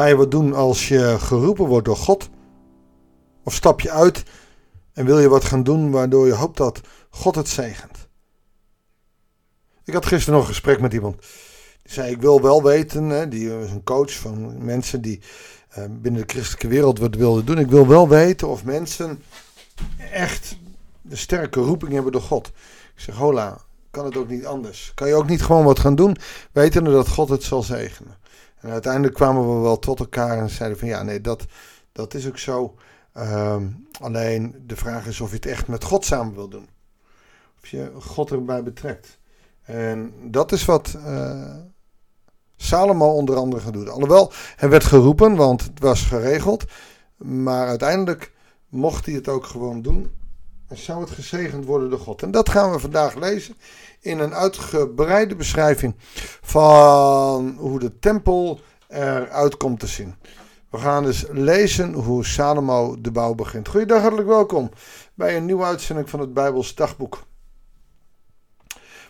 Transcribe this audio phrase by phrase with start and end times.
[0.00, 2.28] Ga je wat doen als je geroepen wordt door God?
[3.44, 4.22] Of stap je uit
[4.92, 6.80] en wil je wat gaan doen waardoor je hoopt dat
[7.10, 8.08] God het zegent?
[9.84, 11.18] Ik had gisteren nog een gesprek met iemand.
[11.82, 15.20] Die zei: Ik wil wel weten, hè, die is een coach van mensen die
[15.78, 17.58] uh, binnen de christelijke wereld wat wilden doen.
[17.58, 19.22] Ik wil wel weten of mensen
[20.12, 20.56] echt
[21.02, 22.46] de sterke roeping hebben door God.
[22.94, 23.58] Ik zeg: Hola,
[23.90, 24.92] kan het ook niet anders?
[24.94, 26.16] Kan je ook niet gewoon wat gaan doen,
[26.52, 28.18] wetende dat God het zal zegenen?
[28.60, 31.46] En uiteindelijk kwamen we wel tot elkaar en zeiden van ja, nee, dat,
[31.92, 32.74] dat is ook zo.
[33.16, 36.68] Um, alleen de vraag is of je het echt met God samen wil doen.
[37.62, 39.18] Of je God erbij betrekt.
[39.62, 41.54] En dat is wat uh,
[42.56, 43.88] Salomo onder andere gaat doen.
[43.88, 46.64] Alhoewel, hij werd geroepen, want het was geregeld.
[47.16, 48.32] Maar uiteindelijk
[48.68, 50.10] mocht hij het ook gewoon doen.
[50.70, 52.22] En zou het gezegend worden door God.
[52.22, 53.56] En dat gaan we vandaag lezen
[54.00, 55.94] in een uitgebreide beschrijving
[56.42, 60.14] van hoe de tempel eruit komt te zien.
[60.70, 63.68] We gaan dus lezen hoe Salomo de bouw begint.
[63.68, 64.70] Goeiedag, hartelijk welkom
[65.14, 67.26] bij een nieuwe uitzending van het Bijbels dagboek.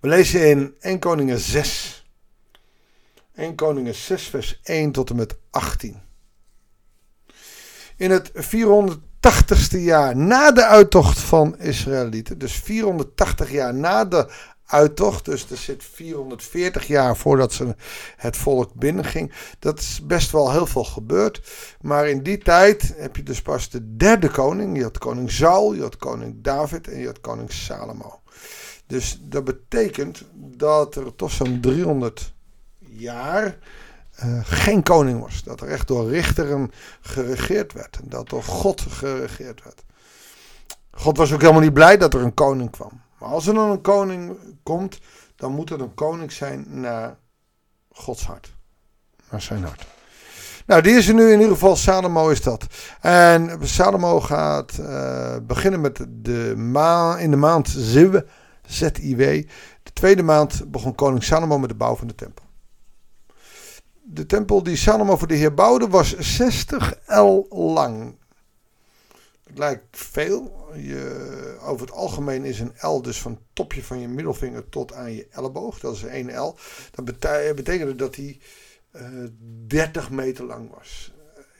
[0.00, 2.06] We lezen in 1 Koningen 6.
[3.34, 6.00] 1 Koningen 6 vers 1 tot en met 18.
[7.96, 8.30] In het
[9.26, 14.32] 480ste jaar na de uittocht van Israëlieten, dus 480 jaar na de
[14.66, 15.24] uittocht.
[15.24, 17.74] Dus er zit 440 jaar voordat ze
[18.16, 19.32] het volk binnenging.
[19.58, 21.42] Dat is best wel heel veel gebeurd.
[21.80, 24.76] Maar in die tijd heb je dus pas de derde koning.
[24.76, 28.20] Je had koning Saul, je had koning David en je had koning Salomo.
[28.86, 32.32] Dus dat betekent dat er toch zo'n 300
[32.78, 33.58] jaar
[34.24, 35.42] uh, geen koning was.
[35.42, 37.98] Dat er echt door richteren geregeerd werd.
[38.02, 39.84] En dat door God geregeerd werd.
[40.90, 43.00] God was ook helemaal niet blij dat er een koning kwam.
[43.18, 44.98] Maar als er dan een koning komt,
[45.36, 47.16] dan moet het een koning zijn naar
[47.92, 48.54] Gods hart.
[49.30, 49.86] Naar zijn hart.
[50.66, 51.76] Nou, die is er nu in ieder geval.
[51.76, 52.66] Salomo is dat.
[53.00, 58.20] En Salomo gaat uh, beginnen met de maan, in de maand Ziv,
[58.66, 59.18] Z-I-W.
[59.82, 62.45] De tweede maand begon koning Salomo met de bouw van de tempel.
[64.08, 68.16] De tempel die Salomo voor de Heer bouwde was 60 L lang.
[69.44, 70.66] Het lijkt veel.
[70.74, 74.92] Je, over het algemeen is een L dus van het topje van je middelvinger tot
[74.92, 75.80] aan je elleboog.
[75.80, 76.56] Dat is een L.
[76.90, 77.04] Dat
[77.54, 78.40] betekende dat hij
[78.92, 79.30] uh, eh,
[79.66, 81.12] 30 meter lang was.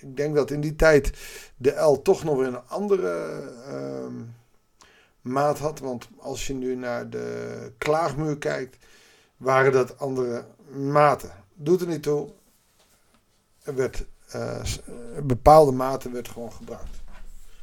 [0.00, 1.12] Ik denk dat in die tijd
[1.56, 4.06] de L toch nog weer een andere uh,
[5.20, 5.78] maat had.
[5.78, 8.76] Want als je nu naar de klaagmuur kijkt,
[9.36, 11.43] waren dat andere maten.
[11.54, 12.32] Doet er niet toe.
[13.62, 14.04] Er werd,
[14.36, 14.62] uh,
[15.22, 17.02] bepaalde maten werd gewoon gebruikt.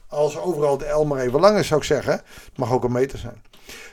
[0.07, 2.13] Als overal de L maar even lang is, zou ik zeggen.
[2.13, 3.41] Het mag ook een meter zijn.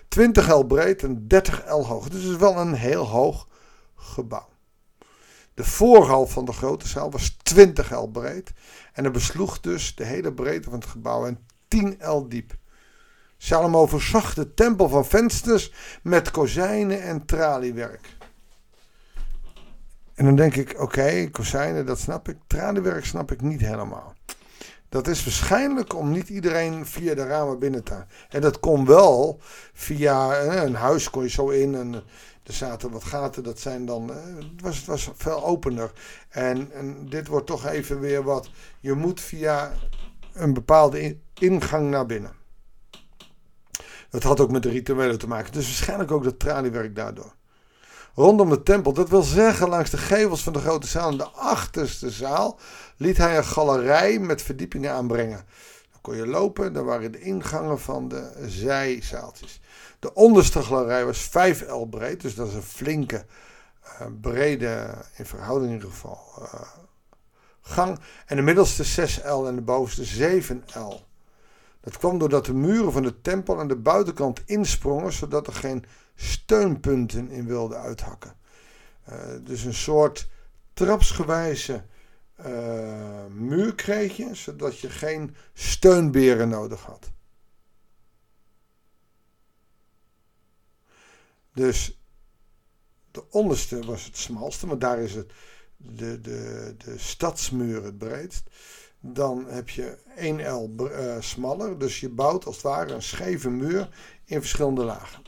[0.09, 2.09] 20 L breed en 30 L hoog.
[2.09, 3.49] Dus het is wel een heel hoog
[3.95, 4.49] gebouw.
[5.55, 8.53] De voorhal van de grote zaal was 20 L breed.
[8.93, 12.57] En er besloeg dus de hele breedte van het gebouw en 10 L diep.
[13.37, 15.73] Salomo verzag de tempel van vensters
[16.03, 18.17] met kozijnen en traliewerk.
[20.19, 22.37] En dan denk ik, oké, kozijnen, dat snap ik.
[22.47, 24.15] Traliewerk snap ik niet helemaal.
[24.89, 29.41] Dat is waarschijnlijk om niet iedereen via de ramen binnen te En dat kon wel
[29.73, 31.95] via een huis, kon je zo in en
[32.43, 33.43] er zaten wat gaten.
[33.43, 35.93] Dat zijn dan, het was, het was veel opener.
[36.29, 39.73] En, en dit wordt toch even weer wat, je moet via
[40.33, 42.33] een bepaalde ingang naar binnen.
[44.11, 45.53] Dat had ook met de rituelen te maken.
[45.53, 47.37] Dus waarschijnlijk ook dat traliewerk daardoor.
[48.19, 51.29] Rondom de tempel, dat wil zeggen langs de gevels van de grote zaal en de
[51.29, 52.59] achterste zaal,
[52.97, 55.45] liet hij een galerij met verdiepingen aanbrengen.
[55.91, 59.61] Dan kon je lopen, daar waren de ingangen van de zijzaaltjes.
[59.99, 63.25] De onderste galerij was 5 L breed, dus dat is een flinke,
[63.85, 66.61] uh, brede, in verhouding in ieder geval, uh,
[67.61, 67.99] gang.
[68.27, 70.65] En de middelste 6 L en de bovenste 7
[71.89, 75.85] Dat kwam doordat de muren van de tempel aan de buitenkant insprongen, zodat er geen
[76.15, 78.37] steunpunten in wilden uithakken.
[79.09, 80.29] Uh, dus een soort
[80.73, 81.85] trapsgewijze
[82.47, 87.11] uh, muur kreeg je, zodat je geen steunberen nodig had.
[91.53, 92.01] Dus
[93.11, 95.33] de onderste was het smalste, maar daar is het
[95.77, 98.51] de, de, de stadsmuur het breedst.
[99.01, 103.51] Dan heb je 1 L uh, smaller, dus je bouwt als het ware een scheve
[103.51, 103.89] muur
[104.25, 105.23] in verschillende lagen.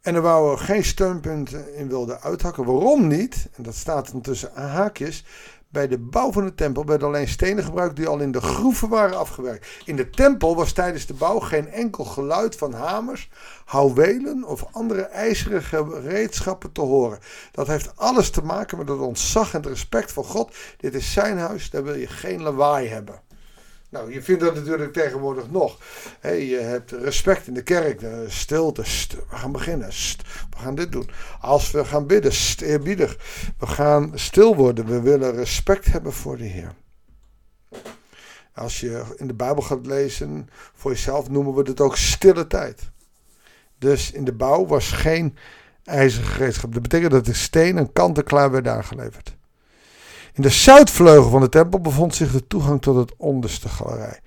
[0.00, 2.64] En er wouden geen steunpunten in wilden uithakken.
[2.64, 3.48] Waarom niet?
[3.52, 5.24] En dat staat dan tussen haakjes.
[5.74, 8.88] Bij de bouw van de tempel werden alleen stenen gebruikt die al in de groeven
[8.88, 9.66] waren afgewerkt.
[9.84, 13.30] In de tempel was tijdens de bouw geen enkel geluid van hamers,
[13.64, 17.18] houwelen of andere ijzeren gereedschappen te horen.
[17.52, 20.54] Dat heeft alles te maken met het ontzag en het respect voor God.
[20.76, 23.20] Dit is zijn huis, daar wil je geen lawaai hebben.
[23.94, 25.78] Nou, je vindt dat natuurlijk tegenwoordig nog.
[26.22, 28.82] je hebt respect in de kerk, stilte.
[28.82, 29.88] we gaan beginnen.
[30.50, 31.10] we gaan dit doen.
[31.40, 33.16] Als we gaan bidden, eerbiedig.
[33.58, 34.86] We gaan stil worden.
[34.86, 36.74] We willen respect hebben voor de Heer.
[38.54, 42.90] Als je in de Bijbel gaat lezen, voor jezelf noemen we het ook stille tijd.
[43.78, 45.36] Dus in de bouw was geen
[45.84, 46.72] ijzeren gereedschap.
[46.72, 49.36] Dat betekent dat de steen en kant-en-klaar werd aangeleverd.
[50.34, 54.20] In de zuidvleugel van de tempel bevond zich de toegang tot het onderste galerij.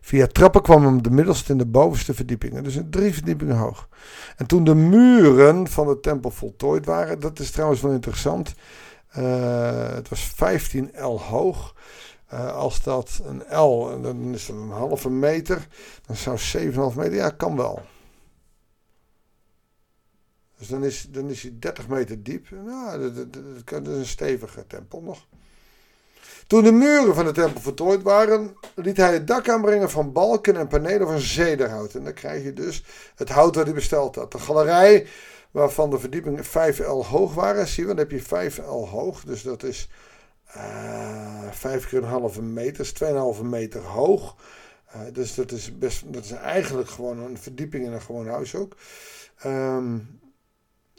[0.00, 3.88] Via trappen kwam hem de middelste en de bovenste verdiepingen, dus drie verdiepingen hoog.
[4.36, 8.54] En toen de muren van de tempel voltooid waren, dat is trouwens wel interessant,
[9.18, 11.74] uh, het was 15 L hoog.
[12.32, 15.66] Uh, als dat een L, dan is dat een halve meter,
[16.06, 16.38] dan zou
[16.92, 17.82] 7,5 meter, ja, kan wel.
[20.58, 22.50] Dus dan is, dan is hij 30 meter diep.
[22.50, 25.26] Nou, dat, dat, dat, is een stevige tempel nog.
[26.46, 30.56] Toen de muren van de tempel voltooid waren, liet hij het dak aanbrengen van balken
[30.56, 31.94] en panelen van zederhout.
[31.94, 32.84] En dan krijg je dus
[33.14, 34.32] het hout dat hij besteld had.
[34.32, 35.06] De galerij,
[35.50, 39.24] waarvan de verdiepingen 5 L hoog waren, zie je, dan heb je 5 L hoog.
[39.24, 39.88] Dus dat is
[40.56, 42.94] uh, 5 keer een halve meter, is
[43.38, 44.36] 2,5 meter hoog.
[44.94, 48.54] Uh, dus dat is, best, dat is eigenlijk gewoon een verdieping in een gewoon huis
[48.54, 48.76] ook.
[49.46, 50.20] Um,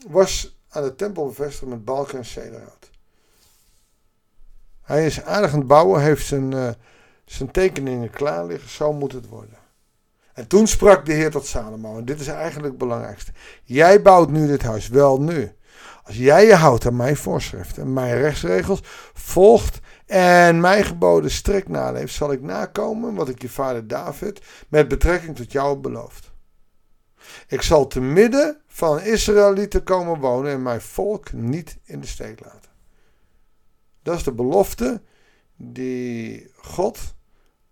[0.07, 2.90] was aan de tempel bevestigd met balken en zederhout.
[4.91, 6.69] Hij is aardig aan het bouwen, heeft zijn, uh,
[7.25, 8.69] zijn tekeningen klaar liggen.
[8.69, 9.57] Zo moet het worden.
[10.33, 11.97] En toen sprak de Heer tot Salomo.
[11.97, 13.31] En dit is eigenlijk het belangrijkste.
[13.63, 14.87] Jij bouwt nu dit huis.
[14.87, 15.51] Wel nu.
[16.03, 18.81] Als jij je houdt aan mijn voorschriften en mijn rechtsregels,
[19.13, 24.87] volgt en mijn geboden strikt naleeft, zal ik nakomen wat ik je vader David met
[24.87, 26.31] betrekking tot jou beloofd.
[27.47, 32.39] Ik zal te midden van Israëlieten komen wonen en mijn volk niet in de steek
[32.43, 32.70] laten.
[34.01, 35.01] Dat is de belofte
[35.55, 36.99] die God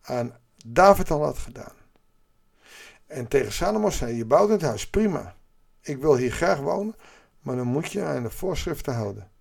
[0.01, 0.33] aan
[0.65, 1.73] David al had gedaan.
[3.07, 5.35] En tegen Salomo zei: Je bouwt het huis, prima.
[5.81, 6.95] Ik wil hier graag wonen,
[7.41, 9.31] maar dan moet je aan de voorschriften houden.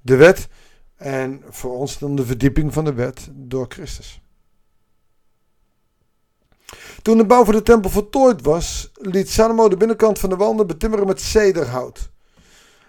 [0.00, 0.48] De wet
[0.96, 4.22] en voor ons dan de verdieping van de wet door Christus.
[7.02, 10.66] Toen de bouw van de tempel voltooid was, liet Salomo de binnenkant van de wanden
[10.66, 12.12] betimmeren met cederhout.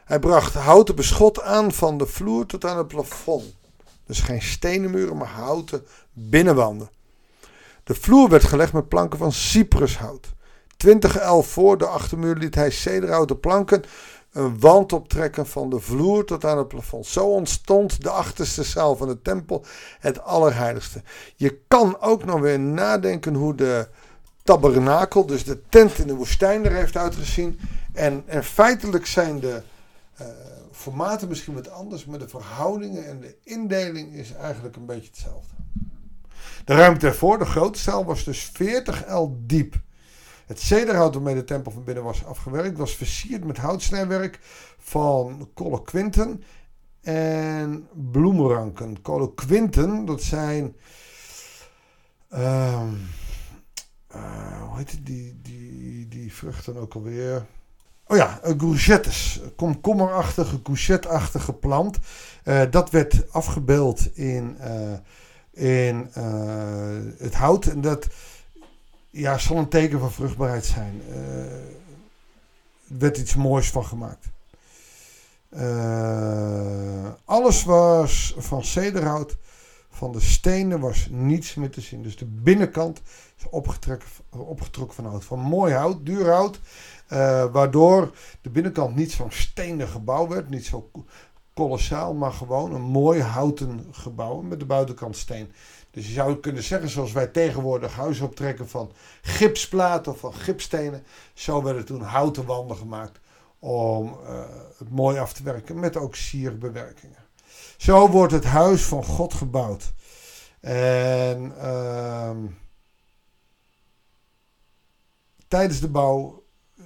[0.06, 3.56] Hij bracht houten beschot aan van de vloer tot aan het plafond.
[4.06, 6.90] Dus geen stenen muren, maar houten binnenwanden.
[7.84, 10.34] De vloer werd gelegd met planken van cyprushout.
[10.78, 13.84] 20 el voor de achtermuur liet hij cederhouten planken
[14.31, 17.06] een wand optrekken van de vloer tot aan het plafond.
[17.06, 19.66] Zo ontstond de achterste zaal van de tempel,
[20.00, 21.01] het allerheiligste.
[21.36, 23.88] Je kan ook nog weer nadenken hoe de
[24.44, 27.60] tabernakel, dus de tent in de woestijn, er heeft uitgezien.
[27.94, 29.62] En, en feitelijk zijn de
[30.22, 30.28] uh,
[30.72, 35.56] formaten misschien wat anders, maar de verhoudingen en de indeling is eigenlijk een beetje hetzelfde.
[36.66, 39.82] De ruimte ervoor, de grote zaal, was dus 40 L diep.
[40.46, 44.40] Het cederhout waarmee de tempel van binnen was afgewerkt, was versierd met houtsnijwerk
[44.78, 46.44] van kolenquinten
[47.02, 49.02] en bloemranken.
[49.02, 50.76] Kolenquinten, dat zijn.
[52.34, 52.84] Uh,
[54.68, 57.46] hoe heet die, die, die vruchten ook alweer?
[58.08, 59.42] Oh ja, courgettes.
[59.56, 61.98] Komkommerachtige, courgette-achtige plant.
[62.44, 66.10] Uh, dat werd afgebeeld in, uh, in
[67.18, 67.66] het hout.
[67.66, 68.08] En dat
[69.10, 71.02] ja, zal een teken van vruchtbaarheid zijn.
[72.90, 74.26] er werd iets moois van gemaakt.
[77.26, 79.38] alles was van cederhout.
[79.96, 82.02] Van de stenen was niets meer te zien.
[82.02, 83.02] Dus de binnenkant
[83.38, 85.24] is opgetrokken, van hout.
[85.24, 86.60] Van mooi hout, duur hout.
[87.10, 90.92] Uh, waardoor de binnenkant niet zo'n stenen gebouw werd, niet zo
[91.54, 95.52] kolossaal, maar gewoon een mooi houten gebouw met de buitenkant steen.
[95.92, 101.04] Dus je zou kunnen zeggen, zoals wij tegenwoordig huizen optrekken van gipsplaten of van gipstenen,
[101.34, 103.20] zo werden toen houten wanden gemaakt
[103.60, 104.40] om uh,
[104.78, 107.25] het mooi af te werken met ook sierbewerkingen.
[107.77, 109.94] Zo wordt het huis van God gebouwd.
[110.60, 112.32] En uh,
[115.48, 116.44] tijdens de bouw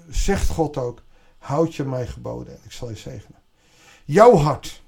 [0.10, 1.04] zegt God ook:
[1.38, 3.42] houd je mij geboden en ik zal je zegenen.
[4.06, 4.84] Jouw hart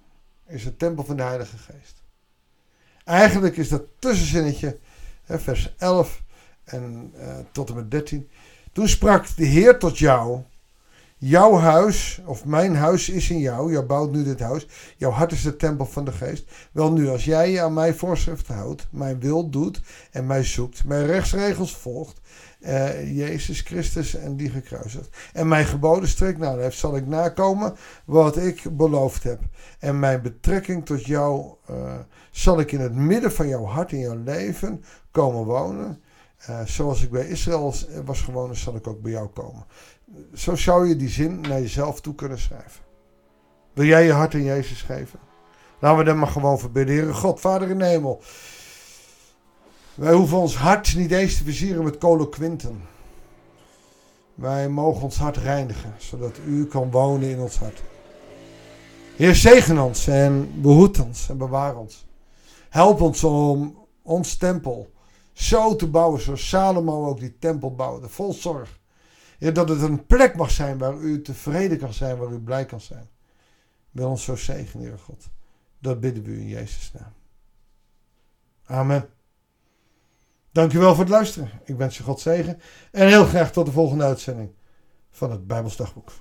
[0.45, 2.03] is het tempel van de Heilige Geest.
[3.03, 4.79] Eigenlijk is dat tussenzinnetje,
[5.23, 6.21] vers 11
[6.63, 8.29] en uh, tot en met 13.
[8.73, 10.43] Toen sprak de Heer tot jou:
[11.23, 13.71] Jouw huis, of mijn huis is in jou.
[13.71, 14.67] Jij bouwt nu dit huis.
[14.97, 16.51] Jouw hart is de tempel van de geest.
[16.71, 20.83] Wel nu, als jij je aan mijn voorschriften houdt, mijn wil doet en mij zoekt,
[20.83, 22.21] mijn rechtsregels volgt,
[22.59, 25.09] uh, Jezus Christus en die gekruisigd.
[25.33, 27.75] En mijn geboden strikt heeft, zal ik nakomen
[28.05, 29.39] wat ik beloofd heb.
[29.79, 31.93] En mijn betrekking tot jou uh,
[32.31, 36.01] zal ik in het midden van jouw hart, in jouw leven, komen wonen.
[36.49, 37.73] Uh, zoals ik bij Israël
[38.05, 39.65] was gewoond, zal ik ook bij jou komen.
[40.33, 42.81] Zo zou je die zin naar jezelf toe kunnen schrijven.
[43.73, 45.19] Wil jij je hart aan Jezus geven?
[45.79, 46.95] Laten we dan maar gewoon verbidden.
[46.95, 48.21] Heere God, Vader in hemel.
[49.95, 52.81] Wij hoeven ons hart niet eens te versieren met coloquinten.
[54.35, 57.81] Wij mogen ons hart reinigen, zodat u kan wonen in ons hart.
[59.15, 62.05] Heer, zegen ons en behoed ons en bewaar ons.
[62.69, 64.89] Help ons om ons tempel
[65.33, 68.80] zo te bouwen zoals Salomo ook die tempel bouwde, vol zorg.
[69.49, 72.81] Dat het een plek mag zijn waar u tevreden kan zijn, waar u blij kan
[72.81, 73.09] zijn.
[73.91, 75.29] Wil ons zo zegenen, Heer God.
[75.79, 77.13] Dat bidden we u in Jezus' naam.
[78.65, 79.09] Amen.
[80.51, 81.49] Dankjewel voor het luisteren.
[81.63, 82.61] Ik wens je God zegen.
[82.91, 84.51] En heel graag tot de volgende uitzending
[85.11, 86.11] van het Bijbelsdagboek.